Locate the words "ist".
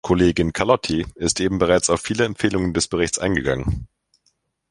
1.13-1.39